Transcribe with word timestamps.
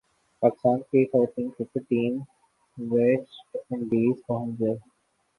پاکستان 0.41 0.79
کی 0.81 1.03
خواتین 1.05 1.49
cricket 1.49 1.83
team 1.89 2.17
West 2.77 3.57
Indies 3.71 4.15
پہنچ 4.27 4.59
گئی 4.59 4.75